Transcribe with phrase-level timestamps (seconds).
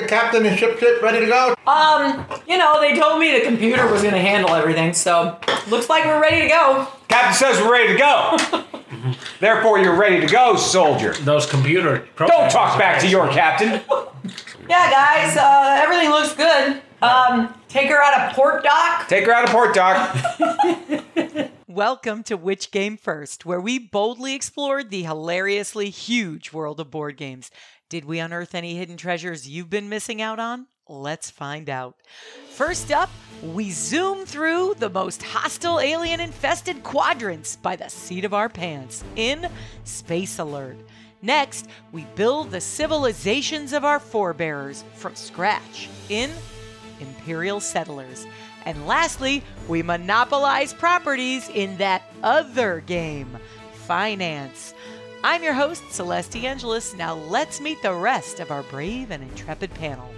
[0.00, 1.54] The captain and ship ship ready to go?
[1.66, 5.38] Um, you know, they told me the computer was going to handle everything, so
[5.68, 6.88] looks like we're ready to go.
[7.08, 8.38] Captain says we're ready to go.
[9.40, 11.12] Therefore, you're ready to go, soldier.
[11.20, 12.08] Those computer.
[12.16, 13.80] Don't talk back to your captain.
[14.68, 16.80] Yeah, guys, uh, everything looks good.
[17.02, 19.08] Um, take her out of port dock.
[19.08, 20.16] Take her out of port, dock.
[21.66, 27.16] Welcome to Which Game First, where we boldly explored the hilariously huge world of board
[27.16, 27.50] games.
[27.90, 30.68] Did we unearth any hidden treasures you've been missing out on?
[30.88, 31.96] Let's find out.
[32.50, 33.10] First up,
[33.42, 39.02] we zoom through the most hostile alien infested quadrants by the seat of our pants
[39.16, 39.48] in
[39.82, 40.76] Space Alert.
[41.20, 46.30] Next, we build the civilizations of our forebears from scratch in
[47.00, 48.24] Imperial Settlers.
[48.66, 53.36] And lastly, we monopolize properties in that other game,
[53.72, 54.74] Finance.
[55.22, 56.96] I'm your host, Celeste Angelis.
[56.96, 60.10] Now let's meet the rest of our brave and intrepid panel.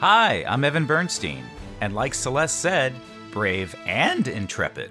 [0.00, 1.44] Hi, I'm Evan Bernstein,
[1.80, 2.92] and like Celeste said,
[3.30, 4.90] brave and intrepid.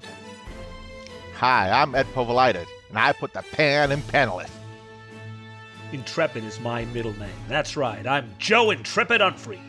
[1.36, 4.52] Hi, I'm Ed Povolitis, and I put the pan in panelist.
[5.92, 7.30] Intrepid is my middle name.
[7.50, 8.08] That's right.
[8.08, 9.60] I'm Joe Intrepid Unfree.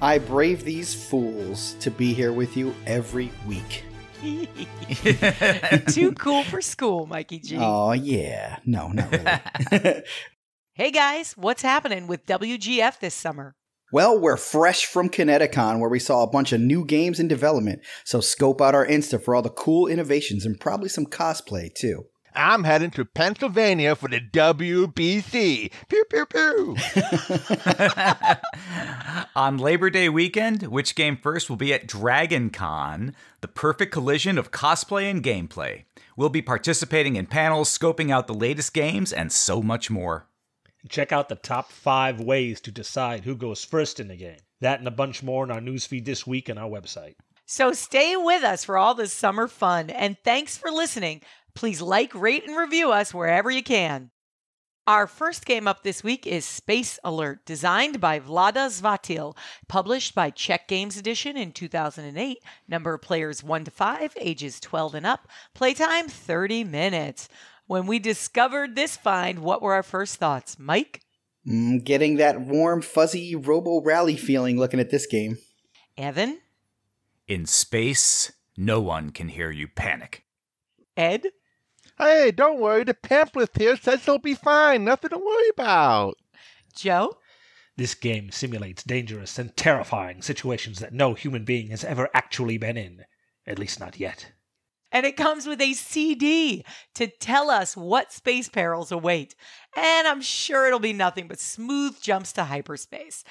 [0.00, 3.84] I brave these fools to be here with you every week.
[5.88, 7.56] Too cool for school, Mikey G.
[7.58, 8.58] Oh, yeah.
[8.64, 10.02] No, not really.
[10.74, 13.54] Hey guys, what's happening with WGF this summer?
[13.92, 17.80] well, we're fresh from Kineticon, where we saw a bunch of new games in development.
[18.04, 22.06] So scope out our Insta for all the cool innovations and probably some cosplay, too.
[22.34, 25.70] I'm heading to Pennsylvania for the WBC.
[25.88, 26.76] Pew, pew, pew.
[29.36, 34.38] On Labor Day weekend, which game first will be at Dragon Con, the perfect collision
[34.38, 35.84] of cosplay and gameplay.
[36.16, 40.26] We'll be participating in panels, scoping out the latest games, and so much more.
[40.88, 44.38] Check out the top five ways to decide who goes first in the game.
[44.60, 47.14] That and a bunch more in our newsfeed this week and our website.
[47.44, 51.20] So stay with us for all this summer fun, and thanks for listening.
[51.54, 54.10] Please like, rate, and review us wherever you can.
[54.86, 59.36] Our first game up this week is Space Alert, designed by Vlaada Chvátil,
[59.68, 62.38] published by Czech Games Edition in 2008.
[62.66, 65.28] Number of players 1 to 5, ages 12 and up.
[65.54, 67.28] Playtime 30 minutes.
[67.66, 70.58] When we discovered this find, what were our first thoughts?
[70.58, 71.00] Mike?
[71.46, 75.38] Mm, getting that warm, fuzzy Robo Rally feeling looking at this game.
[75.96, 76.40] Evan?
[77.28, 80.24] In space, no one can hear you panic.
[80.96, 81.28] Ed?
[82.02, 82.84] Hey, don't worry.
[82.84, 84.84] The pamphlet here says it'll be fine.
[84.84, 86.16] Nothing to worry about.
[86.74, 87.18] Joe?
[87.76, 92.76] This game simulates dangerous and terrifying situations that no human being has ever actually been
[92.76, 93.04] in.
[93.46, 94.32] At least not yet.
[94.92, 96.64] And it comes with a CD
[96.94, 99.34] to tell us what space perils await.
[99.74, 103.24] And I'm sure it'll be nothing but smooth jumps to hyperspace.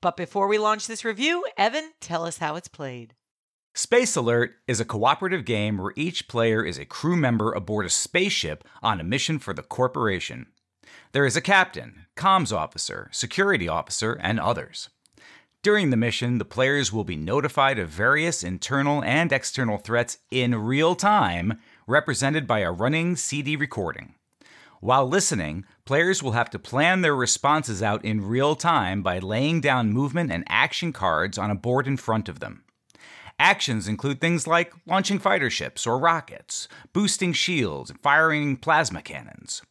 [0.00, 3.14] But before we launch this review, Evan, tell us how it's played.
[3.78, 7.88] Space Alert is a cooperative game where each player is a crew member aboard a
[7.88, 10.46] spaceship on a mission for the corporation.
[11.12, 14.88] There is a captain, comms officer, security officer, and others.
[15.62, 20.56] During the mission, the players will be notified of various internal and external threats in
[20.56, 24.16] real time, represented by a running CD recording.
[24.80, 29.60] While listening, players will have to plan their responses out in real time by laying
[29.60, 32.64] down movement and action cards on a board in front of them.
[33.38, 39.62] Actions include things like launching fighter ships or rockets, boosting shields, and firing plasma cannons.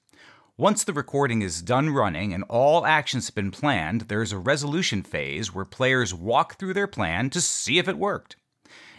[0.56, 5.04] Once the recording is done running and all actions have been planned, there's a resolution
[5.04, 8.38] phase where players walk through their plan to see if it worked.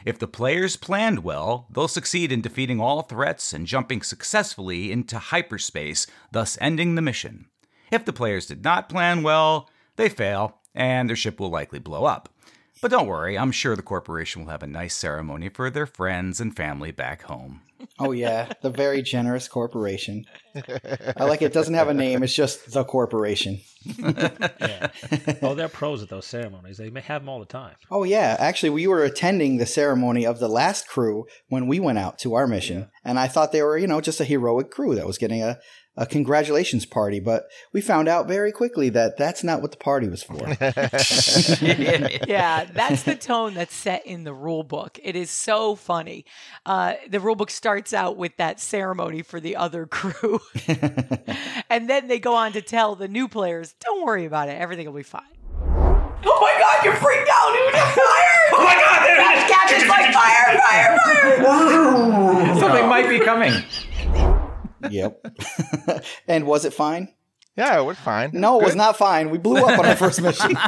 [0.05, 5.19] If the players planned well, they'll succeed in defeating all threats and jumping successfully into
[5.19, 7.47] hyperspace, thus ending the mission.
[7.91, 12.05] If the players did not plan well, they fail, and their ship will likely blow
[12.05, 12.29] up.
[12.81, 16.41] But don't worry, I'm sure the corporation will have a nice ceremony for their friends
[16.41, 17.63] and family back home.
[17.99, 18.53] Oh, yeah.
[18.63, 20.25] The very generous corporation.
[21.17, 21.53] I like it.
[21.53, 23.61] doesn't have a name, it's just the corporation.
[23.85, 24.89] Yeah.
[25.43, 26.77] oh, they're pros at those ceremonies.
[26.77, 27.75] They may have them all the time.
[27.91, 28.37] Oh, yeah.
[28.39, 32.35] Actually, we were attending the ceremony of the last crew when we went out to
[32.35, 32.91] our mission.
[33.05, 35.59] And I thought they were, you know, just a heroic crew that was getting a,
[35.99, 37.21] a congratulations party.
[37.21, 40.37] But we found out very quickly that that's not what the party was for.
[42.27, 44.99] yeah, that's the tone that's set in the rule book.
[45.03, 46.25] It is so funny.
[46.65, 50.41] Uh, the rule book starts out with that ceremony for the other crew.
[51.69, 54.87] and then they go on to tell the new players, don't worry about it, everything
[54.87, 55.23] will be fine.
[55.61, 57.73] Oh my god, you're freaked out, dude!
[57.75, 57.95] Fire!
[58.55, 59.51] oh my god, there it is!
[59.51, 60.99] Captain's like, fire, fire,
[61.45, 62.59] fire!
[62.61, 63.53] Something might be coming.
[64.91, 65.25] Yep.
[66.29, 67.09] and was it fine?
[67.57, 68.31] Yeah, it was fine.
[68.35, 69.31] No, it was not fine.
[69.31, 70.57] We blew up on our first mission.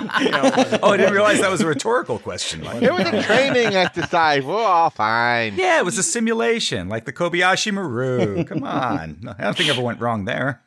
[0.83, 2.65] Oh, I didn't realize that was a rhetorical question.
[2.65, 4.45] It was a training exercise.
[4.45, 5.55] We're all fine.
[5.55, 8.45] Yeah, it was a simulation, like the Kobayashi Maru.
[8.45, 9.21] Come on.
[9.39, 10.63] I don't think ever went wrong there.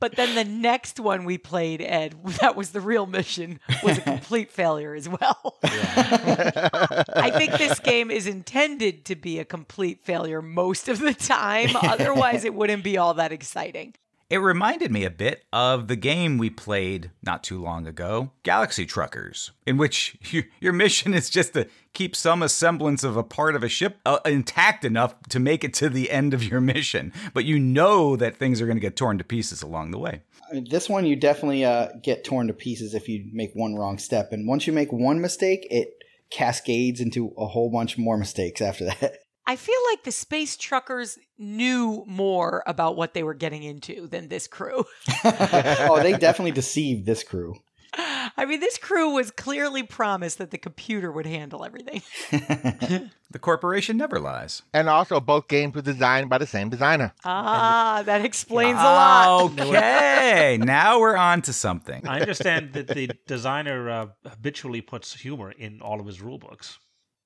[0.00, 4.00] But then the next one we played, Ed, that was the real mission, was a
[4.00, 5.58] complete failure as well.
[5.62, 11.70] I think this game is intended to be a complete failure most of the time.
[11.74, 13.94] Otherwise, it wouldn't be all that exciting.
[14.30, 18.86] It reminded me a bit of the game we played not too long ago, Galaxy
[18.86, 23.56] Truckers, in which you, your mission is just to keep some semblance of a part
[23.56, 27.12] of a ship uh, intact enough to make it to the end of your mission.
[27.34, 30.22] But you know that things are going to get torn to pieces along the way.
[30.52, 34.30] this one, you definitely uh, get torn to pieces if you make one wrong step.
[34.30, 35.88] And once you make one mistake, it
[36.30, 39.18] cascades into a whole bunch more mistakes after that.
[39.50, 44.28] I feel like the space truckers knew more about what they were getting into than
[44.28, 44.84] this crew.
[45.24, 47.56] oh, they definitely deceived this crew.
[47.92, 52.02] I mean, this crew was clearly promised that the computer would handle everything.
[53.32, 54.62] The corporation never lies.
[54.74, 57.14] And also, both games were designed by the same designer.
[57.24, 59.52] Ah, that explains a lot.
[59.60, 62.08] Okay, now we're on to something.
[62.08, 66.80] I understand that the designer uh, habitually puts humor in all of his rule books.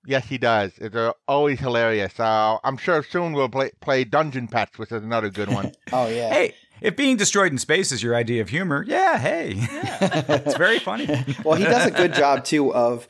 [0.07, 0.73] Yes, he does.
[0.79, 2.19] It's uh, always hilarious.
[2.21, 5.73] Uh, I'm sure soon we'll play, play Dungeon Pets, which is another good one.
[5.93, 6.31] Oh, yeah.
[6.31, 9.55] Hey, if being destroyed in space is your idea of humor, yeah, hey.
[9.57, 11.07] it's very funny.
[11.45, 13.07] well, he does a good job too of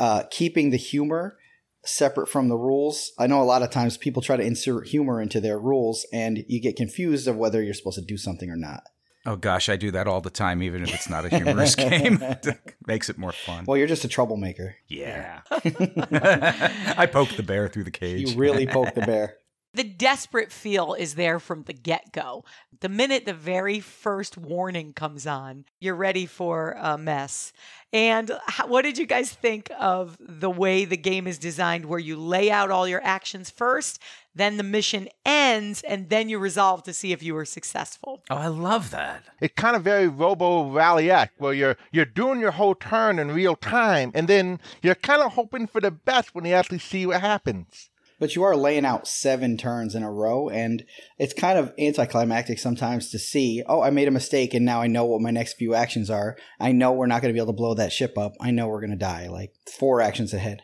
[0.00, 1.38] uh, keeping the humor
[1.84, 3.12] separate from the rules.
[3.18, 6.44] I know a lot of times people try to insert humor into their rules, and
[6.48, 8.82] you get confused of whether you're supposed to do something or not.
[9.26, 12.22] Oh gosh, I do that all the time, even if it's not a humorous game.
[12.86, 13.64] Makes it more fun.
[13.66, 14.76] Well, you're just a troublemaker.
[14.86, 15.40] Yeah.
[15.50, 18.30] I poked the bear through the cage.
[18.30, 19.36] You really poke the bear.
[19.74, 22.44] The desperate feel is there from the get go.
[22.80, 27.52] The minute the very first warning comes on, you're ready for a mess.
[27.92, 31.98] And how, what did you guys think of the way the game is designed, where
[31.98, 33.98] you lay out all your actions first,
[34.36, 38.22] then the mission ends, and then you resolve to see if you were successful?
[38.30, 39.24] Oh, I love that.
[39.40, 41.34] It's kind of very Robo Rally act.
[41.38, 45.32] where you're you're doing your whole turn in real time, and then you're kind of
[45.32, 47.88] hoping for the best when you actually see what happens.
[48.18, 50.84] But you are laying out seven turns in a row, and
[51.18, 54.86] it's kind of anticlimactic sometimes to see, oh, I made a mistake, and now I
[54.86, 56.36] know what my next few actions are.
[56.58, 58.32] I know we're not going to be able to blow that ship up.
[58.40, 60.62] I know we're going to die, like four actions ahead.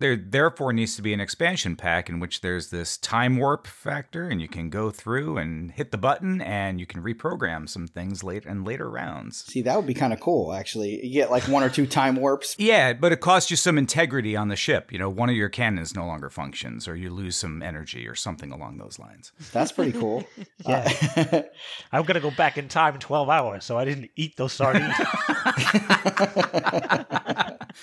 [0.00, 4.28] There therefore needs to be an expansion pack in which there's this time warp factor,
[4.28, 8.24] and you can go through and hit the button, and you can reprogram some things
[8.24, 9.44] late in later rounds.
[9.44, 11.04] See, that would be kind of cool, actually.
[11.06, 12.56] You get like one or two time warps.
[12.64, 14.90] Yeah, but it costs you some integrity on the ship.
[14.90, 18.14] You know, one of your cannons no longer functions, or you lose some energy, or
[18.14, 19.32] something along those lines.
[19.52, 20.24] That's pretty cool.
[20.66, 20.90] Yeah.
[21.16, 21.42] Uh,
[21.92, 24.94] I'm going to go back in time 12 hours, so I didn't eat those sardines.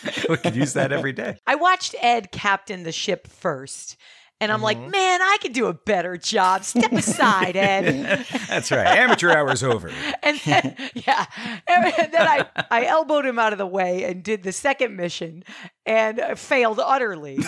[0.30, 1.38] we could use that every day.
[1.46, 3.98] I watched Ed captain the ship first.
[4.42, 4.90] And I'm like, mm-hmm.
[4.90, 6.64] man, I could do a better job.
[6.64, 8.26] Step aside, Ed.
[8.50, 8.88] That's right.
[8.88, 9.92] Amateur hour's over.
[10.24, 11.26] And then, yeah,
[11.68, 15.44] and then I, I elbowed him out of the way and did the second mission
[15.86, 17.40] and failed utterly.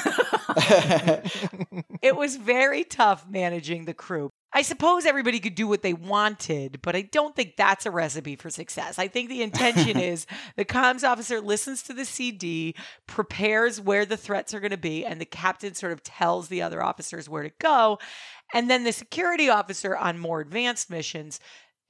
[2.02, 4.32] it was very tough managing the crew.
[4.54, 8.36] I suppose everybody could do what they wanted, but I don't think that's a recipe
[8.36, 9.00] for success.
[9.00, 12.76] I think the intention is the comms officer listens to the CD,
[13.08, 16.62] prepares where the threats are going to be, and the captain sort of tells the
[16.62, 18.00] other officers where to go.
[18.54, 21.40] And then the security officer on more advanced missions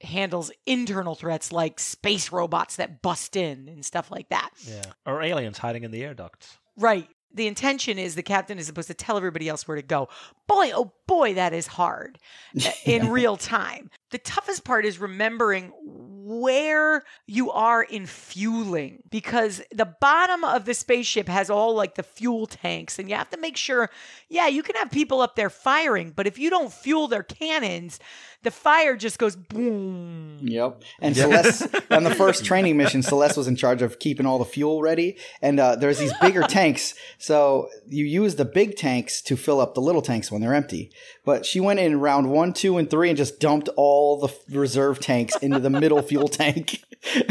[0.00, 4.50] handles internal threats like space robots that bust in and stuff like that.
[4.66, 4.84] yeah.
[5.06, 6.58] Or aliens hiding in the air ducts.
[6.76, 7.08] Right.
[7.34, 10.08] The intention is the captain is supposed to tell everybody else where to go.
[10.46, 12.18] Boy, oh boy, that is hard
[12.64, 13.90] uh, in real time.
[14.10, 20.72] The toughest part is remembering where you are in fueling because the bottom of the
[20.72, 23.90] spaceship has all like the fuel tanks, and you have to make sure,
[24.28, 27.98] yeah, you can have people up there firing, but if you don't fuel their cannons,
[28.44, 30.38] the fire just goes boom.
[30.42, 30.82] Yep.
[31.00, 34.44] And Celeste, on the first training mission, Celeste was in charge of keeping all the
[34.44, 35.16] fuel ready.
[35.42, 36.94] And uh, there's these bigger tanks.
[37.18, 40.92] So you use the big tanks to fill up the little tanks when they're empty.
[41.24, 45.00] But she went in round one, two, and three and just dumped all the reserve
[45.00, 46.84] tanks into the middle fuel tank.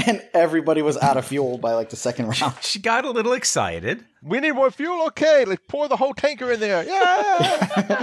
[0.05, 2.55] And everybody was out of fuel by like the second round.
[2.61, 4.03] She got a little excited.
[4.23, 5.07] We need more fuel?
[5.07, 6.83] Okay, let's pour the whole tanker in there.
[6.83, 8.02] Yeah!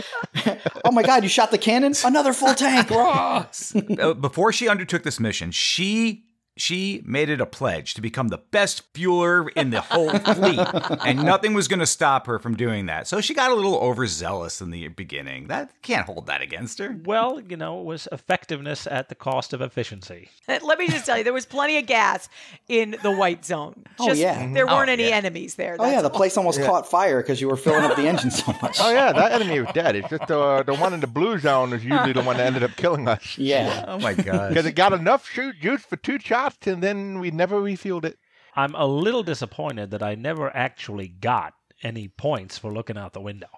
[0.90, 1.92] Oh my God, you shot the cannon?
[2.04, 2.90] Another full tank.
[4.00, 6.24] Uh, Before she undertook this mission, she
[6.60, 10.60] she made it a pledge to become the best fueler in the whole fleet,
[11.04, 13.06] and nothing was going to stop her from doing that.
[13.06, 15.48] So she got a little overzealous in the beginning.
[15.48, 16.96] That can't hold that against her.
[17.04, 20.28] Well, you know, it was effectiveness at the cost of efficiency.
[20.48, 22.28] Let me just tell you, there was plenty of gas
[22.68, 23.84] in the white zone.
[23.98, 24.34] Oh, yeah.
[24.34, 24.72] There mm-hmm.
[24.72, 25.16] Oh, weren't any yeah.
[25.16, 25.76] enemies there.
[25.78, 26.16] Oh yeah, the all.
[26.16, 28.78] place almost caught fire because you were filling up the engine so much.
[28.80, 29.96] Oh yeah, that enemy was dead.
[29.96, 32.62] It's just the the one in the blue zone is usually the one that ended
[32.62, 33.38] up killing us.
[33.38, 33.84] Yeah.
[33.88, 34.50] Oh my god.
[34.50, 38.18] Because it got enough shoot juice for two shots, and then we never refueled it.
[38.54, 43.20] I'm a little disappointed that I never actually got any points for looking out the
[43.20, 43.48] window.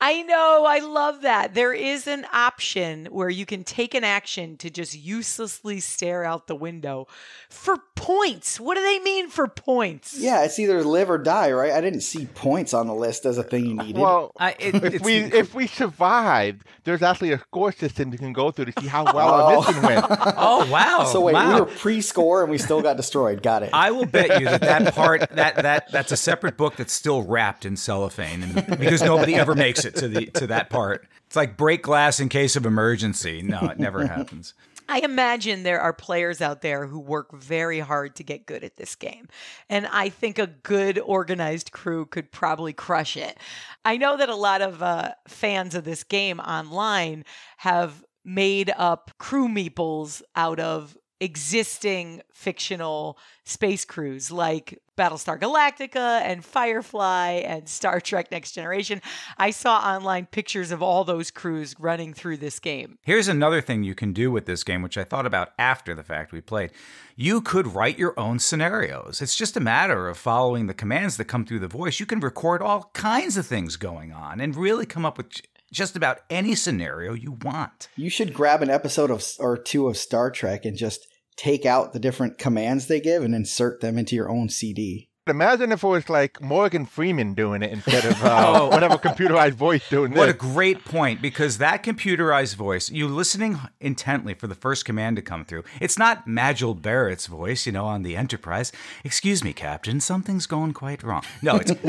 [0.00, 0.64] I know.
[0.66, 1.54] I love that.
[1.54, 6.46] There is an option where you can take an action to just uselessly stare out
[6.46, 7.08] the window
[7.48, 8.60] for points.
[8.60, 10.16] What do they mean for points?
[10.16, 11.72] Yeah, it's either live or die, right?
[11.72, 13.98] I didn't see points on the list as a thing you needed.
[13.98, 18.32] Well, I, it, if we if we survived, there's actually a score system you can
[18.32, 19.32] go through to see how well Oh.
[19.32, 20.06] our mission went.
[20.10, 21.04] oh wow.
[21.10, 21.54] so wait, wow.
[21.54, 23.42] we were pre-score and we still got destroyed.
[23.42, 23.70] Got it.
[23.72, 27.22] I will bet you that that part that that that's a separate book that's still
[27.22, 31.06] wrapped in cellophane, because nobody ever makes it to the to that part.
[31.26, 33.42] It's like break glass in case of emergency.
[33.42, 34.54] No, it never happens.
[34.90, 38.76] I imagine there are players out there who work very hard to get good at
[38.76, 39.28] this game.
[39.68, 43.38] And I think a good organized crew could probably crush it.
[43.84, 47.26] I know that a lot of uh, fans of this game online
[47.58, 56.44] have made up crew meeples out of existing fictional space crews like Battlestar Galactica and
[56.44, 59.00] Firefly and Star Trek Next Generation.
[59.36, 62.98] I saw online pictures of all those crews running through this game.
[63.02, 66.02] Here's another thing you can do with this game, which I thought about after the
[66.02, 66.72] fact we played.
[67.16, 69.20] You could write your own scenarios.
[69.22, 72.00] It's just a matter of following the commands that come through the voice.
[72.00, 75.28] You can record all kinds of things going on and really come up with
[75.72, 77.88] just about any scenario you want.
[77.96, 81.07] you should grab an episode of or two of Star Trek and just
[81.38, 85.07] take out the different commands they give and insert them into your own CD.
[85.30, 89.88] Imagine if it was like Morgan Freeman doing it instead of uh, whatever computerized voice
[89.88, 94.84] doing What a great point because that computerized voice, you listening intently for the first
[94.84, 95.64] command to come through.
[95.80, 98.72] It's not Majel Barrett's voice, you know, on the Enterprise.
[99.04, 101.22] Excuse me, Captain, something's going quite wrong.
[101.42, 101.72] No, it's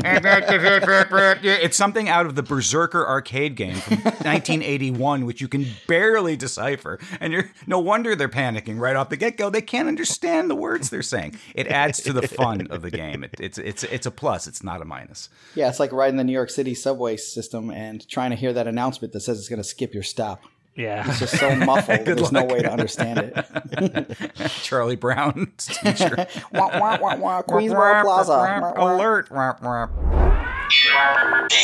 [1.43, 6.99] it's something out of the Berserker arcade game from 1981, which you can barely decipher,
[7.19, 9.49] and you're no wonder they're panicking right off the get go.
[9.49, 11.35] They can't understand the words they're saying.
[11.55, 13.25] It adds to the fun of the game.
[13.33, 14.47] It, it's it's it's a plus.
[14.47, 15.29] It's not a minus.
[15.55, 18.67] Yeah, it's like riding the New York City subway system and trying to hear that
[18.67, 20.41] announcement that says it's going to skip your stop.
[20.75, 21.07] Yeah.
[21.09, 21.99] It's just so muffled.
[22.05, 24.41] There's no way to understand it.
[24.63, 26.15] Charlie Brown's teacher.
[26.53, 28.31] wah, wah, wah, wah, Queensboro Plaza.
[28.31, 28.95] Wah, wah.
[28.95, 29.29] Alert.
[29.29, 29.87] Wah, wah.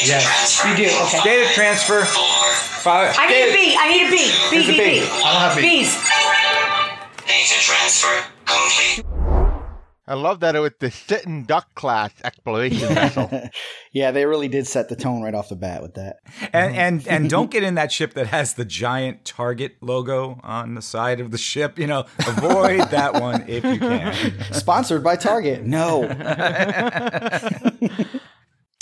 [0.04, 0.62] Yes.
[0.66, 0.84] You do.
[0.84, 1.22] Okay.
[1.24, 2.04] Data transfer.
[2.04, 3.78] Fi- I need a data- B.
[3.80, 4.18] I need a B.
[4.18, 4.84] B, Here's a B, B.
[5.00, 5.02] B.
[5.02, 5.62] I don't have B.
[5.62, 5.94] Bees.
[7.26, 9.15] Data transfer complete.
[10.08, 13.50] I love that it was the sitting duck class exploration vessel.
[13.92, 16.18] yeah, they really did set the tone right off the bat with that.
[16.54, 16.80] And mm-hmm.
[16.80, 20.82] and and don't get in that ship that has the giant target logo on the
[20.82, 21.80] side of the ship.
[21.80, 24.34] You know, avoid that one if you can.
[24.52, 25.64] Sponsored by Target.
[25.64, 26.04] No.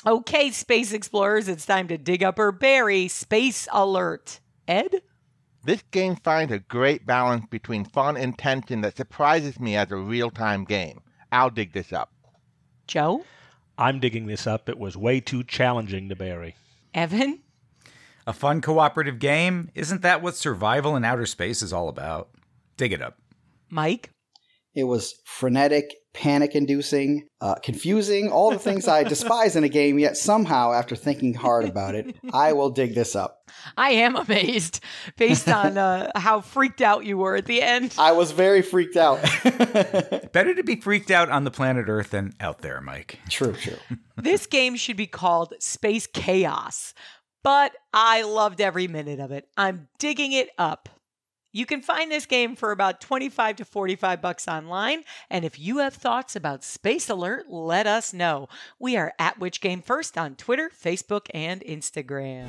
[0.05, 4.41] Okay, space explorers, it's time to dig up or bury Space Alert.
[4.67, 5.01] Ed?
[5.63, 9.95] This game finds a great balance between fun and tension that surprises me as a
[9.95, 10.99] real time game.
[11.33, 12.11] I'll dig this up.
[12.87, 13.25] Joe?
[13.77, 14.69] I'm digging this up.
[14.69, 16.55] It was way too challenging to bury.
[16.93, 17.39] Evan?
[18.27, 19.71] A fun cooperative game?
[19.73, 22.29] Isn't that what survival in outer space is all about?
[22.77, 23.17] Dig it up.
[23.69, 24.11] Mike?
[24.75, 29.97] It was frenetic, panic inducing, uh, confusing, all the things I despise in a game,
[29.99, 33.49] yet somehow, after thinking hard about it, I will dig this up.
[33.75, 34.79] I am amazed
[35.17, 37.95] based on uh, how freaked out you were at the end.
[37.97, 39.21] I was very freaked out.
[40.31, 43.19] Better to be freaked out on the planet Earth than out there, Mike.
[43.29, 43.77] true, true.
[44.17, 46.93] This game should be called Space Chaos,
[47.43, 49.47] but I loved every minute of it.
[49.57, 50.89] I'm digging it up.
[51.55, 55.77] You can find this game for about 25 to 45 bucks online, and if you
[55.77, 58.49] have thoughts about Space Alert, let us know.
[58.79, 62.47] We are at Which Game First on Twitter, Facebook, and Instagram.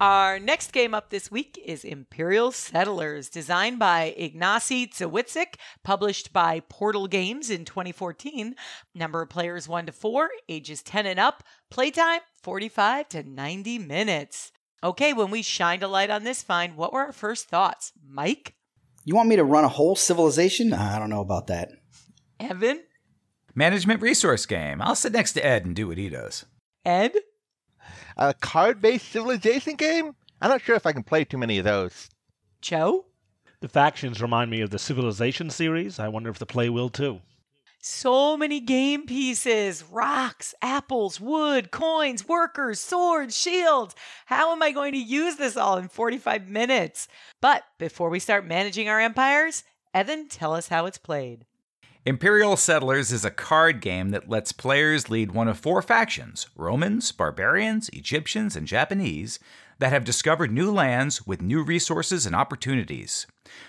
[0.00, 6.60] Our next game up this week is Imperial Settlers, designed by Ignacy Trzewiczek, published by
[6.60, 8.56] Portal Games in 2014.
[8.94, 14.51] Number of players 1 to 4, ages 10 and up, playtime 45 to 90 minutes.
[14.84, 17.92] Okay, when we shined a light on this find, what were our first thoughts?
[18.04, 18.54] Mike?
[19.04, 20.72] You want me to run a whole civilization?
[20.72, 21.70] I don't know about that.
[22.40, 22.82] Evan?
[23.54, 24.82] Management resource game.
[24.82, 26.46] I'll sit next to Ed and do what he does.
[26.84, 27.12] Ed?
[28.16, 30.16] A card based civilization game?
[30.40, 32.08] I'm not sure if I can play too many of those.
[32.60, 33.06] Joe?
[33.60, 36.00] The factions remind me of the Civilization series.
[36.00, 37.20] I wonder if the play will too.
[37.84, 43.96] So many game pieces rocks, apples, wood, coins, workers, swords, shields.
[44.26, 47.08] How am I going to use this all in 45 minutes?
[47.40, 51.44] But before we start managing our empires, Evan, tell us how it's played.
[52.06, 57.10] Imperial Settlers is a card game that lets players lead one of four factions Romans,
[57.10, 59.40] barbarians, Egyptians, and Japanese
[59.80, 63.26] that have discovered new lands with new resources and opportunities.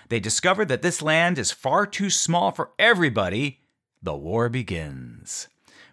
[0.08, 3.63] They discover that this land is far too small for everybody.
[4.04, 5.48] The war begins.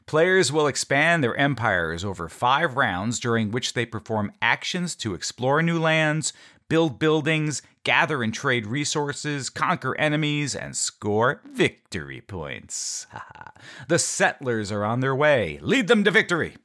[0.05, 5.61] Players will expand their empires over five rounds during which they perform actions to explore
[5.61, 6.33] new lands,
[6.67, 13.07] build buildings, gather and trade resources, conquer enemies, and score victory points.
[13.87, 15.57] the settlers are on their way.
[15.61, 16.57] Lead them to victory.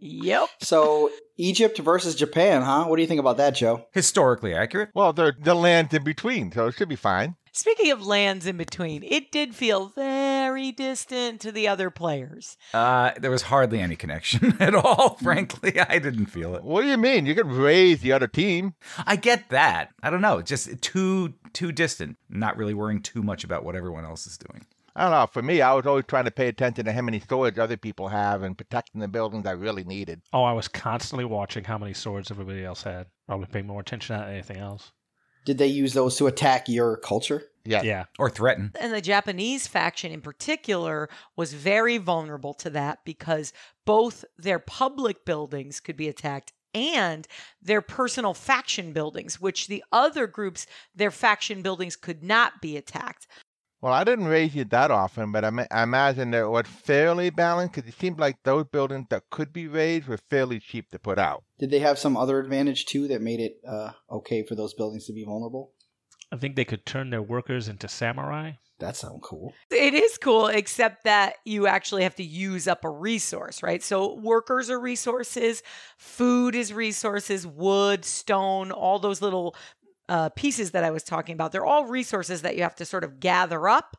[0.00, 0.48] Yep.
[0.60, 2.84] So Egypt versus Japan, huh?
[2.84, 3.84] What do you think about that, Joe?
[3.92, 4.90] Historically accurate.
[4.94, 7.34] Well, they're the land in between, so it should be fine.
[7.58, 12.56] Speaking of lands in between, it did feel very distant to the other players.
[12.72, 15.76] Uh, there was hardly any connection at all, frankly.
[15.76, 16.62] I didn't feel it.
[16.62, 17.26] What do you mean?
[17.26, 18.74] You could raise the other team.
[19.04, 19.90] I get that.
[20.04, 20.40] I don't know.
[20.40, 22.16] Just too too distant.
[22.30, 24.64] Not really worrying too much about what everyone else is doing.
[24.94, 25.26] I don't know.
[25.26, 28.06] For me, I was always trying to pay attention to how many swords other people
[28.06, 30.22] have and protecting the buildings I really needed.
[30.32, 33.08] Oh, I was constantly watching how many swords everybody else had.
[33.26, 34.92] Probably paying more attention to that than anything else.
[35.48, 37.42] Did they use those to attack your culture?
[37.64, 37.80] Yeah.
[37.80, 38.04] Yeah.
[38.18, 38.70] Or threaten.
[38.78, 43.54] And the Japanese faction in particular was very vulnerable to that because
[43.86, 47.26] both their public buildings could be attacked and
[47.62, 53.26] their personal faction buildings, which the other groups, their faction buildings could not be attacked.
[53.80, 56.66] Well, I didn't raze you that often, but I, ma- I imagine that it was
[56.66, 60.90] fairly balanced because it seemed like those buildings that could be razed were fairly cheap
[60.90, 61.44] to put out.
[61.60, 65.06] Did they have some other advantage too that made it uh, okay for those buildings
[65.06, 65.72] to be vulnerable?
[66.32, 68.52] I think they could turn their workers into samurai.
[68.80, 69.52] That sounds cool.
[69.70, 73.82] It is cool, except that you actually have to use up a resource, right?
[73.82, 75.64] So, workers are resources,
[75.96, 79.56] food is resources, wood, stone, all those little
[80.08, 81.52] uh, pieces that I was talking about.
[81.52, 83.96] They're all resources that you have to sort of gather up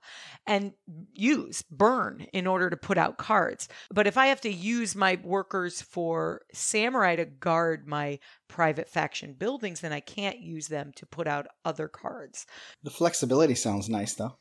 [0.48, 0.74] and
[1.14, 3.68] use, burn in order to put out cards.
[3.92, 9.34] But if I have to use my workers for samurai to guard my private faction
[9.34, 12.46] buildings, then I can't use them to put out other cards.
[12.84, 14.38] The flexibility sounds nice though.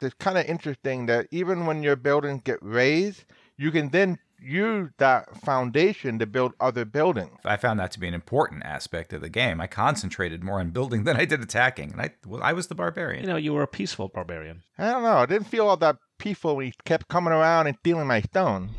[0.00, 3.24] It's kind of interesting that even when your buildings get razed,
[3.56, 7.38] you can then use that foundation to build other buildings.
[7.44, 9.60] I found that to be an important aspect of the game.
[9.60, 12.74] I concentrated more on building than I did attacking, and I, well, I was the
[12.74, 13.22] barbarian.
[13.22, 14.62] You know, you were a peaceful barbarian.
[14.78, 15.16] I don't know.
[15.18, 18.70] I didn't feel all that peaceful when he kept coming around and stealing my stone.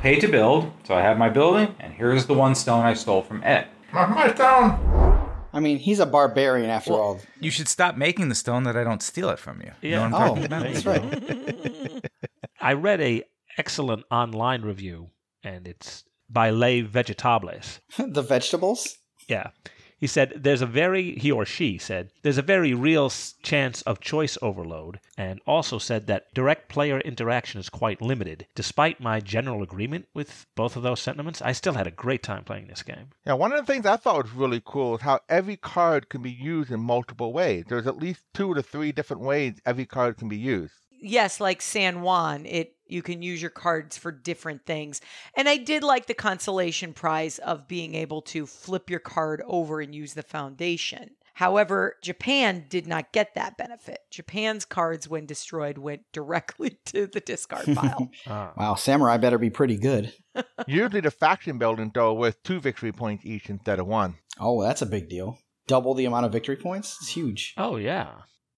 [0.00, 3.22] Pay to build, so I have my building, and here's the one stone I stole
[3.22, 3.68] from Ed.
[3.92, 5.22] My stone!
[5.52, 7.18] I mean, he's a barbarian after all.
[7.40, 9.70] You should stop making the stone that I don't steal it from you.
[9.80, 10.10] You know Yeah.
[10.10, 10.62] what I'm Oh, talking about?
[10.64, 12.10] that's right.
[12.60, 13.22] I read a
[13.56, 15.10] excellent online review,
[15.42, 17.80] and it's by Les Vegetables.
[17.98, 18.98] the vegetables.
[19.28, 19.50] Yeah.
[19.98, 23.10] He said there's a very, he or she said, there's a very real
[23.42, 28.46] chance of choice overload, and also said that direct player interaction is quite limited.
[28.54, 32.44] Despite my general agreement with both of those sentiments, I still had a great time
[32.44, 33.08] playing this game.
[33.26, 36.20] Yeah, one of the things I thought was really cool is how every card can
[36.20, 37.64] be used in multiple ways.
[37.66, 40.74] There's at least two to three different ways every card can be used.
[41.00, 45.00] yes, like San Juan, it you can use your cards for different things.
[45.36, 49.80] And I did like the consolation prize of being able to flip your card over
[49.80, 51.10] and use the foundation.
[51.34, 53.98] However, Japan did not get that benefit.
[54.10, 58.10] Japan's cards, when destroyed, went directly to the discard pile.
[58.26, 58.52] Ah.
[58.56, 60.14] Wow, samurai better be pretty good.
[60.66, 64.14] Usually the faction building, though, with two victory points each instead of one.
[64.40, 65.38] Oh, that's a big deal.
[65.66, 66.96] Double the amount of victory points.
[67.02, 67.52] It's huge.
[67.58, 68.12] Oh, yeah.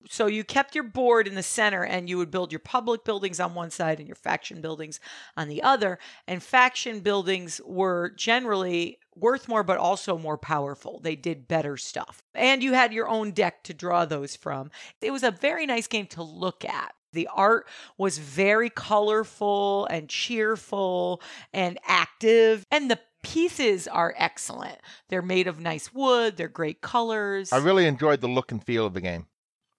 [0.08, 3.40] So you kept your board in the center and you would build your public buildings
[3.40, 5.00] on one side and your faction buildings
[5.37, 5.98] on the other.
[6.26, 11.00] And faction buildings were generally worth more, but also more powerful.
[11.00, 12.22] They did better stuff.
[12.34, 14.70] And you had your own deck to draw those from.
[15.00, 16.94] It was a very nice game to look at.
[17.12, 22.64] The art was very colorful and cheerful and active.
[22.70, 24.78] And the pieces are excellent.
[25.08, 27.52] They're made of nice wood, they're great colors.
[27.52, 29.26] I really enjoyed the look and feel of the game.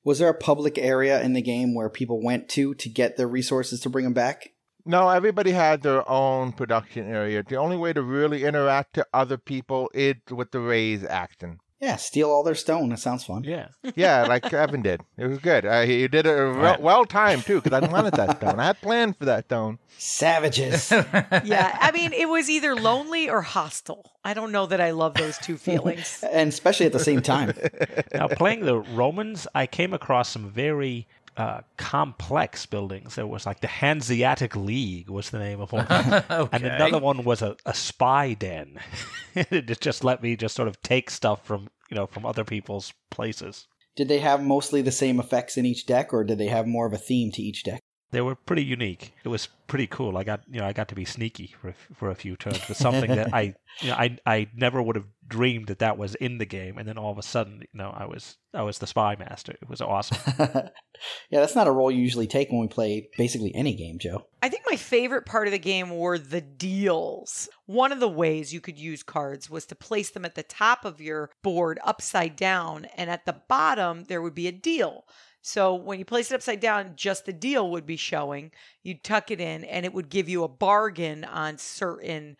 [0.04, 3.28] Was there a public area in the game where people went to to get their
[3.28, 4.54] resources to bring them back?
[4.86, 7.44] No, everybody had their own production area.
[7.44, 11.60] The only way to really interact to other people is with the raze action.
[11.80, 12.90] Yeah, steal all their stone.
[12.90, 13.46] That sounds fun.
[13.46, 13.70] Yeah.
[13.96, 15.02] Yeah, like Evan did.
[15.18, 15.66] It was good.
[15.66, 18.60] Uh, he did it well, well timed too, because I wanted that stone.
[18.60, 19.80] I had planned for that stone.
[19.98, 20.92] Savages.
[21.44, 24.12] yeah, I mean, it was either lonely or hostile.
[24.26, 26.24] I don't know that I love those two feelings.
[26.30, 27.54] and especially at the same time.
[28.14, 31.08] Now, playing the Romans, I came across some very
[31.40, 33.16] uh, complex buildings.
[33.16, 37.42] There was like the Hanseatic League was the name of one, and another one was
[37.42, 38.78] a, a spy den.
[39.36, 42.94] it just let me just sort of take stuff from you know from other people's
[43.10, 43.68] places.
[43.96, 46.86] Did they have mostly the same effects in each deck, or did they have more
[46.86, 47.79] of a theme to each deck?
[48.12, 49.14] They were pretty unique.
[49.24, 50.18] It was pretty cool.
[50.18, 52.78] I got you know I got to be sneaky for for a few turns with
[52.78, 56.40] something that I you know I I never would have dreamed that that was in
[56.40, 58.88] the game, and then all of a sudden you know I was I was the
[58.88, 59.54] spy master.
[59.54, 60.18] It was awesome.
[61.30, 64.26] yeah, that's not a role you usually take when we play basically any game, Joe.
[64.42, 67.48] I think my favorite part of the game were the deals.
[67.68, 70.84] One of the ways you could use cards was to place them at the top
[70.84, 75.06] of your board upside down, and at the bottom there would be a deal.
[75.42, 78.52] So when you place it upside down, just the deal would be showing.
[78.84, 82.36] You'd tuck it in, and it would give you a bargain on certain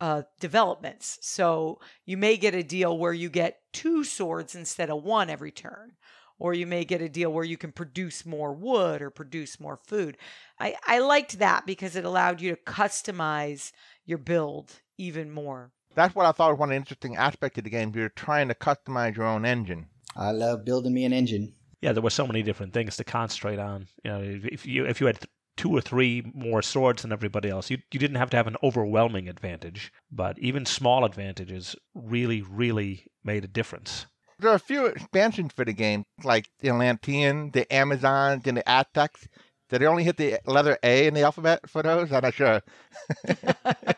[0.00, 1.18] uh, developments.
[1.22, 5.52] So you may get a deal where you get two swords instead of one every
[5.52, 5.92] turn.
[6.38, 9.78] Or you may get a deal where you can produce more wood or produce more
[9.86, 10.16] food.
[10.58, 13.72] I, I liked that because it allowed you to customize
[14.06, 15.70] your build even more.
[15.94, 17.92] That's what I thought was one interesting aspect of the game.
[17.94, 19.88] You're trying to customize your own engine.
[20.16, 21.52] I love building me an engine.
[21.80, 23.88] Yeah, there were so many different things to concentrate on.
[24.04, 25.20] You know, if you if you had
[25.56, 28.56] two or three more swords than everybody else, you you didn't have to have an
[28.62, 34.06] overwhelming advantage, but even small advantages really really made a difference.
[34.38, 38.66] There are a few expansions for the game, like the Atlantean, the Amazons, and the
[38.68, 39.28] Aztecs.
[39.68, 42.10] Did they only hit the letter A in the alphabet for those?
[42.12, 42.62] I'm not sure.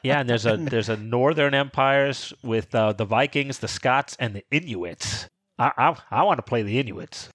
[0.05, 4.35] Yeah, and there's a there's a northern empires with uh, the Vikings, the Scots, and
[4.35, 5.29] the Inuits.
[5.61, 7.29] I I, I want to play the Inuits.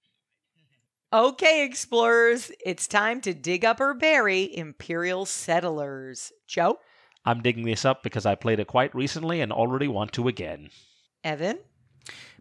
[1.10, 6.32] Okay, explorers, it's time to dig up or bury Imperial settlers.
[6.46, 6.80] Joe?
[7.24, 10.68] I'm digging this up because I played it quite recently and already want to again.
[11.24, 11.60] Evan?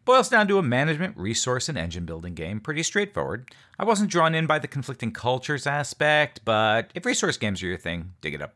[0.04, 2.60] Boils down to a management, resource, and engine building game.
[2.60, 3.56] Pretty straightforward.
[3.80, 7.78] I wasn't drawn in by the conflicting cultures aspect, but if resource games are your
[7.78, 8.56] thing, dig it up.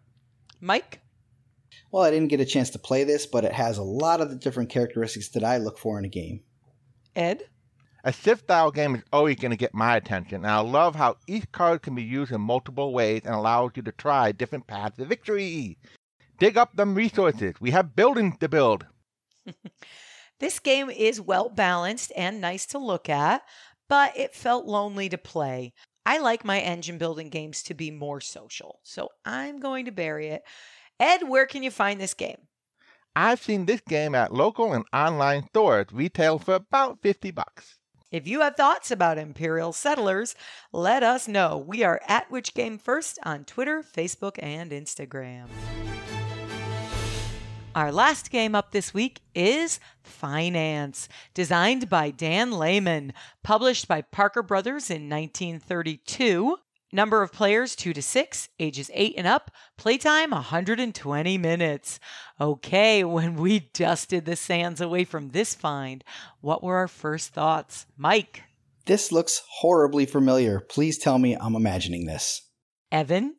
[0.59, 0.99] Mike?
[1.89, 4.29] Well, I didn't get a chance to play this, but it has a lot of
[4.29, 6.41] the different characteristics that I look for in a game.
[7.15, 7.43] Ed?
[8.03, 11.17] A Civ style game is always going to get my attention, and I love how
[11.27, 14.97] each card can be used in multiple ways and allows you to try different paths
[14.97, 15.77] to victory.
[16.39, 17.53] Dig up them resources.
[17.59, 18.85] We have buildings to build.
[20.41, 23.43] This game is well balanced and nice to look at,
[23.87, 25.71] but it felt lonely to play.
[26.03, 30.29] I like my engine building games to be more social, so I'm going to bury
[30.29, 30.41] it.
[30.99, 32.47] Ed, where can you find this game?
[33.15, 37.77] I've seen this game at local and online stores retail for about 50 bucks.
[38.11, 40.35] If you have thoughts about Imperial Settlers,
[40.73, 41.57] let us know.
[41.57, 45.45] We are at Which Game First on Twitter, Facebook, and Instagram.
[47.73, 54.43] Our last game up this week is Finance, designed by Dan Layman, published by Parker
[54.43, 56.57] Brothers in 1932.
[56.93, 61.99] Number of players 2 to 6, ages 8 and up, playtime 120 minutes.
[62.39, 66.03] Okay, when we dusted the sands away from this find,
[66.41, 67.85] what were our first thoughts?
[67.97, 68.43] Mike,
[68.85, 70.59] This looks horribly familiar.
[70.59, 72.41] Please tell me I'm imagining this.
[72.91, 73.35] Evan,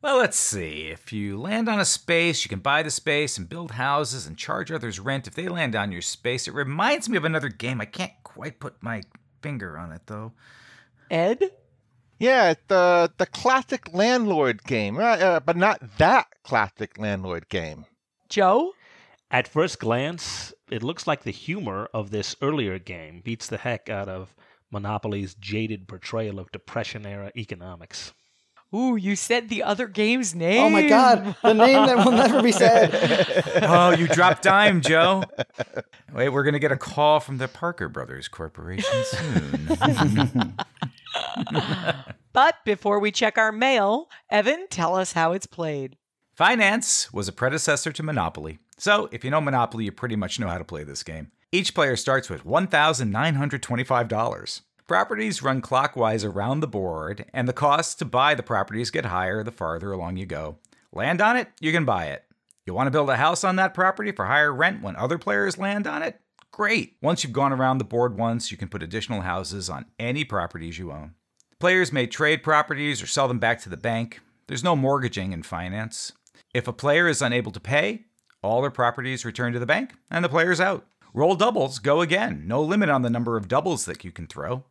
[0.00, 0.86] Well, let's see.
[0.88, 4.38] If you land on a space, you can buy the space and build houses and
[4.38, 6.48] charge others rent if they land on your space.
[6.48, 7.82] It reminds me of another game.
[7.82, 9.02] I can't quite put my
[9.42, 10.32] finger on it, though.
[11.10, 11.50] Ed,
[12.24, 15.20] Yeah, the the classic landlord game, right?
[15.20, 17.84] Uh, but not that classic landlord game.
[18.30, 18.72] Joe,
[19.30, 23.90] At first glance, it looks like the humor of this earlier game beats the heck
[23.90, 24.34] out of
[24.70, 28.14] Monopoly's jaded portrayal of Depression era economics.
[28.74, 30.64] Ooh, you said the other game's name.
[30.64, 32.90] Oh my god, the name that will never be said.
[33.62, 35.22] Oh, you dropped dime, Joe.
[36.12, 40.54] Wait, we're going to get a call from the Parker Brothers Corporation soon.
[42.34, 45.96] But before we check our mail, Evan, tell us how it's played.
[46.34, 48.58] Finance was a predecessor to Monopoly.
[48.76, 51.30] So, if you know Monopoly, you pretty much know how to play this game.
[51.52, 54.60] Each player starts with $1,925.
[54.88, 59.44] Properties run clockwise around the board, and the costs to buy the properties get higher
[59.44, 60.56] the farther along you go.
[60.92, 62.24] Land on it, you can buy it.
[62.66, 65.56] You want to build a house on that property for higher rent when other players
[65.56, 66.18] land on it?
[66.54, 66.94] Great.
[67.02, 70.78] Once you've gone around the board once, you can put additional houses on any properties
[70.78, 71.14] you own.
[71.58, 74.20] Players may trade properties or sell them back to the bank.
[74.46, 76.12] There's no mortgaging in finance.
[76.54, 78.04] If a player is unable to pay,
[78.40, 80.86] all their properties return to the bank and the player's out.
[81.12, 82.44] Roll doubles, go again.
[82.46, 84.62] No limit on the number of doubles that you can throw.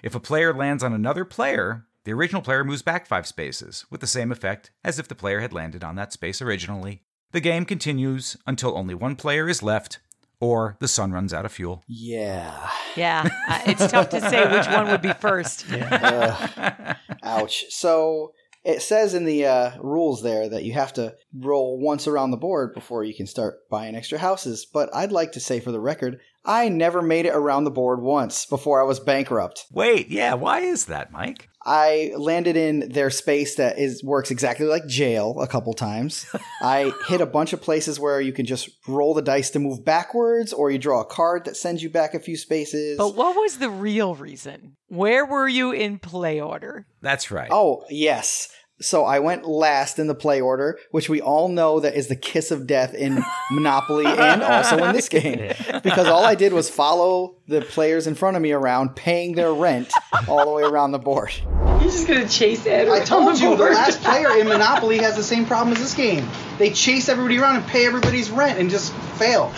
[0.00, 4.00] If a player lands on another player, the original player moves back five spaces, with
[4.00, 7.02] the same effect as if the player had landed on that space originally.
[7.32, 9.98] The game continues until only one player is left,
[10.42, 11.84] or the sun runs out of fuel.
[11.86, 12.68] Yeah.
[12.96, 15.64] Yeah, uh, it's tough to say which one would be first.
[15.72, 16.96] Ugh.
[17.22, 17.66] Ouch.
[17.70, 18.32] So
[18.64, 22.36] it says in the uh, rules there that you have to roll once around the
[22.36, 24.66] board before you can start buying extra houses.
[24.66, 28.00] But I'd like to say for the record, I never made it around the board
[28.00, 29.66] once before I was bankrupt.
[29.70, 31.48] Wait, yeah, why is that, Mike?
[31.64, 36.26] I landed in their space that is works exactly like jail a couple times.
[36.60, 39.84] I hit a bunch of places where you can just roll the dice to move
[39.84, 42.98] backwards, or you draw a card that sends you back a few spaces.
[42.98, 44.76] But what was the real reason?
[44.88, 46.86] Where were you in play order?
[47.00, 47.48] That's right.
[47.52, 48.48] Oh, yes.
[48.80, 52.16] So I went last in the play order, which we all know that is the
[52.16, 55.52] kiss of death in Monopoly and also in this game.
[55.82, 59.52] Because all I did was follow the players in front of me around, paying their
[59.52, 59.92] rent
[60.28, 61.32] all the way around the board.
[61.82, 65.16] You're just gonna chase Ed I told the you the last player in Monopoly has
[65.16, 66.28] the same problem as this game.
[66.58, 69.52] They chase everybody around and pay everybody's rent and just fail.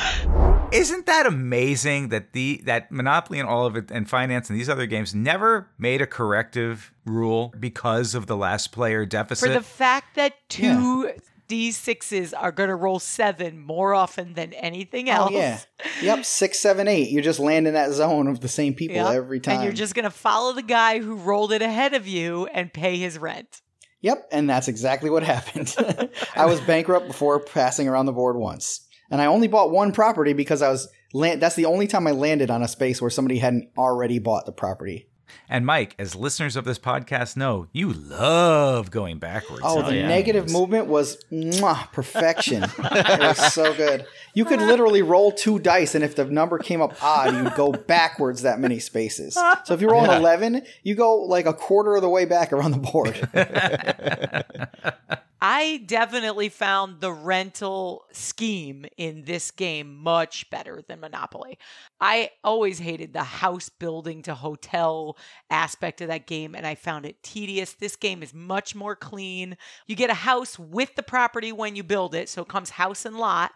[0.75, 4.69] Isn't that amazing that the that Monopoly and all of it and finance and these
[4.69, 9.49] other games never made a corrective rule because of the last player deficit?
[9.49, 11.11] For the fact that two
[11.49, 15.33] D6s are going to roll seven more often than anything Oh else.
[15.33, 15.61] yeah.
[16.03, 17.11] Yep, six, seven, eight.
[17.11, 19.13] You just land in that zone of the same people Yeah.
[19.13, 19.57] every time.
[19.57, 22.73] And you're just going to follow the guy who rolled it ahead of you and
[22.73, 23.61] pay his rent.
[24.01, 25.75] Yep, and that's exactly what happened.
[26.37, 28.84] I was bankrupt before passing around the board once.
[29.11, 32.13] And I only bought one property because I was land that's the only time I
[32.13, 35.09] landed on a space where somebody hadn't already bought the property.
[35.49, 39.63] And Mike, as listeners of this podcast know, you love going backwards.
[39.65, 40.09] Oh, the games.
[40.09, 42.65] negative movement was mwah, perfection.
[42.79, 44.07] it was so good.
[44.35, 47.73] You could literally roll two dice, and if the number came up odd, you'd go
[47.87, 49.35] backwards that many spaces.
[49.65, 52.53] So if you roll an 11, you go like a quarter of the way back
[52.53, 53.29] around the board.
[55.47, 61.59] I definitely found the rental scheme in this game much better than Monopoly.
[62.01, 65.14] I always hated the house building to hotel
[65.51, 67.73] aspect of that game, and I found it tedious.
[67.73, 69.57] This game is much more clean.
[69.87, 73.05] You get a house with the property when you build it, so it comes house
[73.05, 73.53] and lot.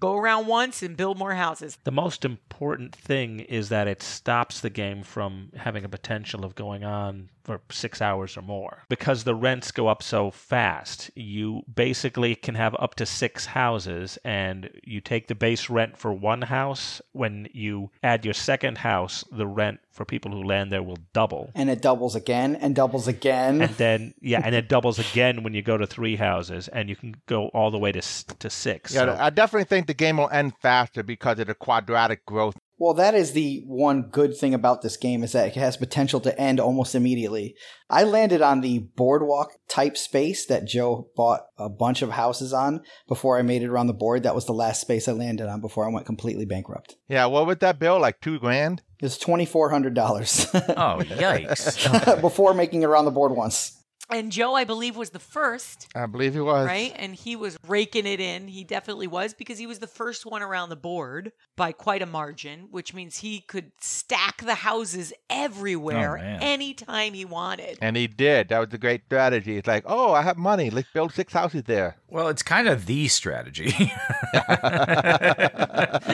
[0.00, 1.76] Go around once and build more houses.
[1.84, 6.54] The most important thing is that it stops the game from having a potential of
[6.54, 8.84] going on for six hours or more.
[8.88, 14.18] Because the rents go up so fast, you basically can have up to six houses,
[14.24, 17.02] and you take the base rent for one house.
[17.12, 21.50] When you add your second house, the rent for people who land there will double.
[21.54, 23.60] and it doubles again and doubles again.
[23.62, 26.96] And then, yeah, and it doubles again when you go to three houses, and you
[26.96, 28.00] can go all the way to
[28.38, 28.94] to six.
[28.94, 32.56] Yeah, So- I definitely think the game will end faster because of the quadratic growth.
[32.80, 36.18] Well, that is the one good thing about this game is that it has potential
[36.20, 37.54] to end almost immediately.
[37.90, 42.80] I landed on the boardwalk type space that Joe bought a bunch of houses on
[43.06, 44.22] before I made it around the board.
[44.22, 46.96] That was the last space I landed on before I went completely bankrupt.
[47.06, 48.00] Yeah, what was that bill?
[48.00, 48.80] Like two grand?
[48.98, 52.20] It was twenty four hundred dollars Oh, yikes.
[52.22, 53.76] before making it around the board once.
[54.10, 56.66] And Joe, I believe, was the first, I believe he was.
[56.66, 56.92] right?
[56.96, 58.48] And he was raking it in.
[58.48, 62.06] He definitely was because he was the first one around the board by quite a
[62.06, 67.78] margin, which means he could stack the houses everywhere Oh, anytime he wanted.
[67.80, 68.48] And he did.
[68.48, 69.56] That was a great strategy.
[69.56, 70.70] It's like, oh, I have money.
[70.70, 71.96] Let's build six houses there.
[72.08, 73.72] well, it's kind of the strategy.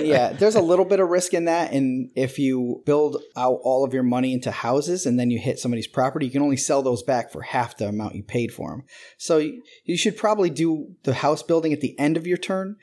[0.01, 1.73] yeah, there's a little bit of risk in that.
[1.73, 5.59] And if you build out all of your money into houses and then you hit
[5.59, 8.71] somebody's property, you can only sell those back for half the amount you paid for
[8.71, 8.85] them.
[9.19, 12.77] So you, you should probably do the house building at the end of your turn.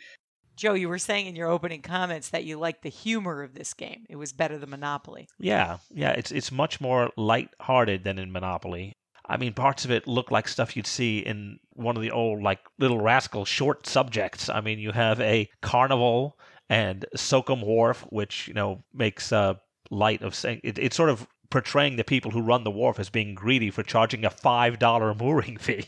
[0.56, 3.74] Joe, you were saying in your opening comments that you liked the humor of this
[3.74, 4.06] game.
[4.10, 5.28] It was better than Monopoly.
[5.40, 8.94] Yeah, yeah, it's it's much more light-hearted than in Monopoly.
[9.26, 12.44] I mean, parts of it look like stuff you'd see in one of the old
[12.44, 14.50] like Little Rascal short subjects.
[14.50, 16.38] I mean, you have a carnival
[16.70, 19.56] and Sokum Wharf, which you know makes uh,
[19.90, 23.12] light of saying it, it's sort of portraying the people who run the wharf as
[23.12, 25.86] being greedy for charging a five dollar mooring fee.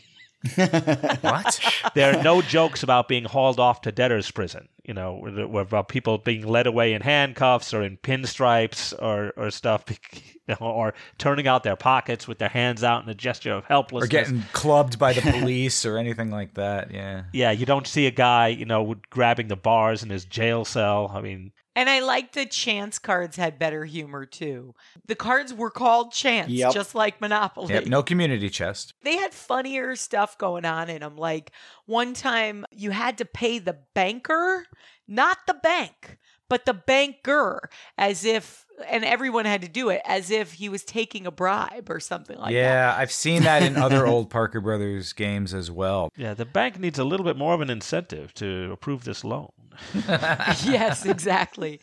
[0.54, 1.60] what?
[1.94, 4.68] there are no jokes about being hauled off to debtor's prison.
[4.86, 9.32] You know, where- where about people being led away in handcuffs or in pinstripes or
[9.36, 13.14] or stuff, you know, or turning out their pockets with their hands out in a
[13.14, 14.06] gesture of helplessness.
[14.06, 16.92] Or getting clubbed by the police or anything like that.
[16.92, 17.24] Yeah.
[17.32, 21.10] yeah, you don't see a guy, you know, grabbing the bars in his jail cell.
[21.12, 24.74] I mean, And I like the chance cards had better humor too.
[25.06, 26.72] The cards were called chance, Yep.
[26.72, 27.74] just like Monopoly.
[27.74, 27.86] Yep.
[27.86, 28.94] No community chest.
[29.02, 31.16] They had funnier stuff going on in them.
[31.16, 31.50] Like
[31.86, 34.64] one time you had to pay the banker,
[35.08, 40.30] not the bank, but the banker, as if, and everyone had to do it as
[40.30, 42.58] if he was taking a bribe or something like that.
[42.58, 46.10] yeah, I've seen that in other old Parker Brothers games as well.
[46.16, 49.50] Yeah, the bank needs a little bit more of an incentive to approve this loan.
[49.94, 51.80] yes, exactly.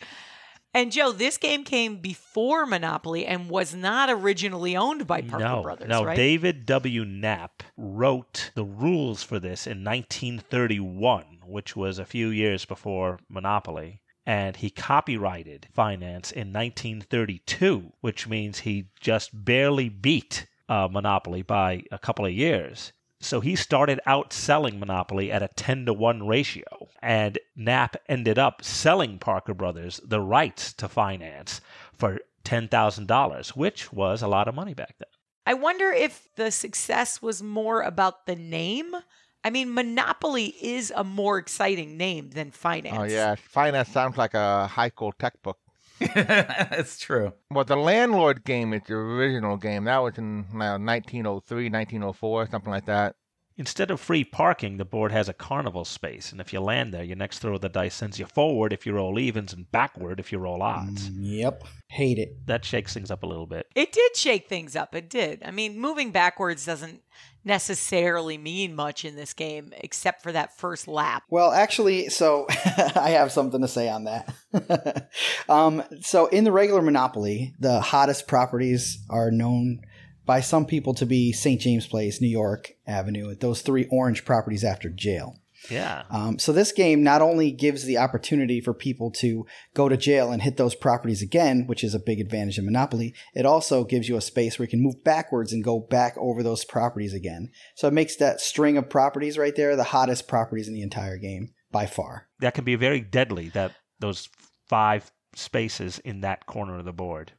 [0.75, 5.62] And Joe, this game came before Monopoly and was not originally owned by Parker no,
[5.62, 6.03] Brothers, no.
[6.03, 6.15] right?
[6.15, 7.05] David W.
[7.05, 14.01] Knapp wrote the rules for this in 1931, which was a few years before Monopoly.
[14.25, 21.83] And he copyrighted Finance in 1932, which means he just barely beat uh, Monopoly by
[21.91, 22.93] a couple of years.
[23.19, 26.82] So he started out selling Monopoly at a 10 to 1 ratio.
[27.03, 31.59] And Knapp ended up selling Parker Brothers the rights to finance
[31.93, 35.09] for $10,000, which was a lot of money back then.
[35.45, 38.95] I wonder if the success was more about the name.
[39.43, 42.97] I mean, Monopoly is a more exciting name than Finance.
[42.97, 45.57] Oh yeah, finance sounds like a high school textbook.
[46.15, 47.33] That's true.
[47.51, 49.83] Well, the landlord game is the original game.
[49.83, 53.15] That was in uh, 1903, 1904, something like that.
[53.55, 57.03] Instead of free parking, the board has a carnival space, and if you land there,
[57.03, 60.19] your next throw of the dice sends you forward if you roll evens and backward
[60.19, 61.09] if you roll odds.
[61.09, 61.63] Yep.
[61.87, 62.47] Hate it.
[62.47, 63.67] That shakes things up a little bit.
[63.75, 64.95] It did shake things up.
[64.95, 65.43] It did.
[65.45, 67.01] I mean, moving backwards doesn't
[67.45, 71.21] necessarily mean much in this game, except for that first lap.
[71.29, 72.47] Well, actually, so
[72.95, 75.09] I have something to say on that.
[75.49, 79.81] um, so in the regular Monopoly, the hottest properties are known
[80.25, 81.59] by some people to be St.
[81.59, 85.39] James Place, New York Avenue, those three orange properties after jail.
[85.69, 86.03] Yeah.
[86.09, 90.31] Um, so this game not only gives the opportunity for people to go to jail
[90.31, 94.09] and hit those properties again, which is a big advantage in Monopoly, it also gives
[94.09, 97.49] you a space where you can move backwards and go back over those properties again.
[97.75, 101.17] So it makes that string of properties right there the hottest properties in the entire
[101.17, 102.27] game by far.
[102.39, 104.29] That can be very deadly, that those
[104.67, 107.31] five spaces in that corner of the board.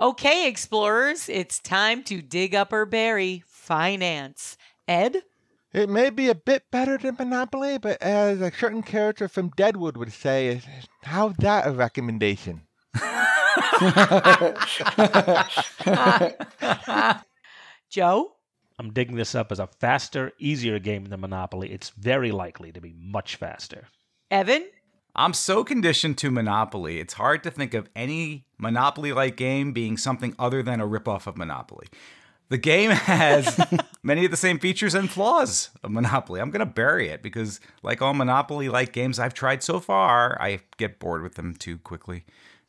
[0.00, 4.56] Okay, explorers, it's time to dig up or bury finance.
[4.88, 5.24] Ed?
[5.74, 9.98] It may be a bit better than Monopoly, but as a certain character from Deadwood
[9.98, 10.62] would say,
[11.02, 12.62] how's that a recommendation?
[17.90, 18.32] Joe?
[18.78, 21.70] I'm digging this up as a faster, easier game than Monopoly.
[21.70, 23.88] It's very likely to be much faster.
[24.30, 24.66] Evan?
[25.14, 29.96] I'm so conditioned to Monopoly, it's hard to think of any Monopoly like game being
[29.96, 31.88] something other than a ripoff of Monopoly.
[32.48, 33.58] The game has
[34.02, 36.40] many of the same features and flaws of Monopoly.
[36.40, 40.40] I'm going to bury it because, like all Monopoly like games I've tried so far,
[40.40, 42.24] I get bored with them too quickly.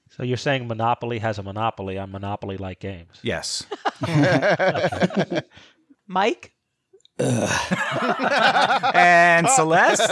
[0.09, 3.17] So you're saying Monopoly has a monopoly on Monopoly like games?
[3.21, 3.65] Yes.
[6.07, 6.53] Mike?
[8.93, 10.01] and Celeste?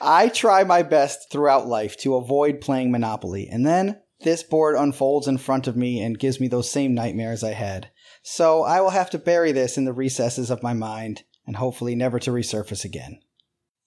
[0.00, 5.28] I try my best throughout life to avoid playing Monopoly, and then this board unfolds
[5.28, 7.90] in front of me and gives me those same nightmares I had.
[8.22, 11.94] So I will have to bury this in the recesses of my mind and hopefully
[11.94, 13.20] never to resurface again.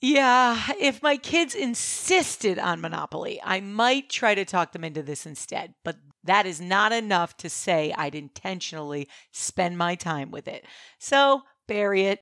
[0.02, 5.26] Yeah, if my kids insisted on Monopoly, I might try to talk them into this
[5.26, 10.66] instead, but that is not enough to say I'd intentionally spend my time with it.
[11.00, 12.22] So, bury it.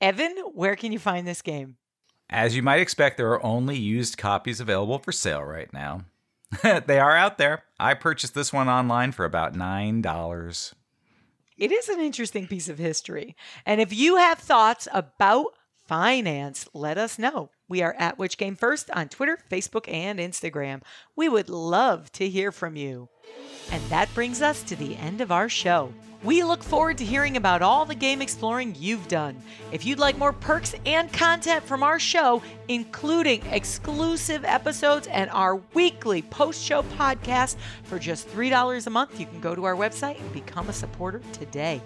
[0.00, 1.76] Evan, where can you find this game?
[2.30, 6.02] As you might expect, there are only used copies available for sale right now.
[6.62, 7.64] they are out there.
[7.78, 10.74] I purchased this one online for about $9.
[11.58, 13.36] It is an interesting piece of history.
[13.66, 15.48] And if you have thoughts about
[15.90, 17.50] finance, let us know.
[17.68, 20.82] We are at Which Game First on Twitter, Facebook, and Instagram.
[21.16, 23.08] We would love to hear from you.
[23.72, 25.92] And that brings us to the end of our show.
[26.22, 29.42] We look forward to hearing about all the game exploring you've done.
[29.72, 35.56] If you'd like more perks and content from our show, including exclusive episodes and our
[35.74, 40.20] weekly post show podcast for just $3 a month, you can go to our website
[40.20, 41.82] and become a supporter today.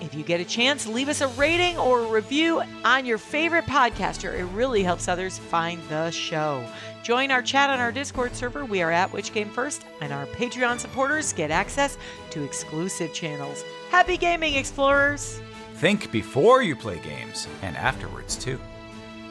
[0.00, 3.66] If you get a chance, leave us a rating or a review on your favorite
[3.66, 4.32] podcaster.
[4.32, 6.64] It really helps others find the show.
[7.02, 8.64] Join our chat on our Discord server.
[8.64, 11.98] We are at Which Game First, and our Patreon supporters get access
[12.30, 13.62] to exclusive channels.
[13.90, 15.40] Happy gaming, explorers!
[15.74, 18.58] Think before you play games and afterwards, too.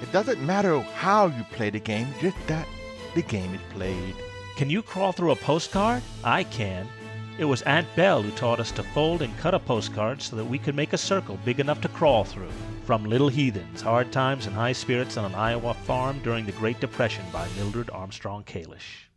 [0.01, 2.67] It doesn't matter how you play the game, just that
[3.15, 4.15] the game is played.
[4.55, 6.03] Can you crawl through a postcard?
[6.23, 6.87] I can.
[7.39, 10.43] It was Aunt Belle who taught us to fold and cut a postcard so that
[10.43, 12.51] we could make a circle big enough to crawl through.
[12.83, 16.81] From Little Heathens, Hard Times and High Spirits on an Iowa Farm During the Great
[16.81, 19.08] Depression by Mildred Armstrong Kalish.